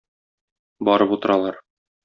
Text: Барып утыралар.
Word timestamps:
Барып 0.89 1.15
утыралар. 1.19 1.63